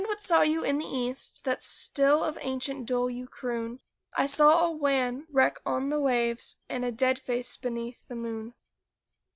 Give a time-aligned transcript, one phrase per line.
[0.07, 3.81] what saw you in the East That still of ancient dole you croon?
[4.15, 8.55] I saw a wan wreck on the waves And a dead face beneath the moon.